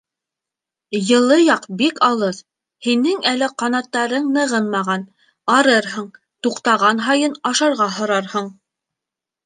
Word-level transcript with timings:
Йылы 1.09 1.35
яҡ 1.39 1.67
бик 1.81 2.01
алыҫ. 2.07 2.39
һинең 2.87 3.21
әле 3.33 3.51
ҡанаттарың 3.63 4.33
нығынмаған, 4.39 5.07
арырһың, 5.59 6.11
туҡтаған 6.49 7.07
һайын 7.11 7.41
ашарға 7.55 7.93
һорарһың. 8.01 8.55